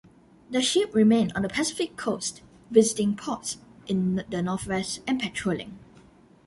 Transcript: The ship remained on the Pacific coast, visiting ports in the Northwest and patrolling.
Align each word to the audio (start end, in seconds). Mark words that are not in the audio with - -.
The 0.49 0.63
ship 0.63 0.95
remained 0.95 1.31
on 1.35 1.43
the 1.43 1.47
Pacific 1.47 1.95
coast, 1.95 2.41
visiting 2.71 3.15
ports 3.15 3.59
in 3.85 4.23
the 4.27 4.41
Northwest 4.41 5.01
and 5.05 5.21
patrolling. 5.21 5.77